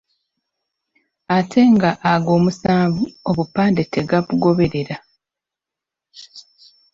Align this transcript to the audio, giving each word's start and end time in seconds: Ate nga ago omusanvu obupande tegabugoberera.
Ate 1.37 1.61
nga 1.73 1.91
ago 2.11 2.29
omusanvu 2.37 3.03
obupande 3.29 3.81
tegabugoberera. 3.93 4.95